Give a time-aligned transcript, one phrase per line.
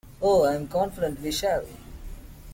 [0.19, 1.63] Oh, I am confident we shall.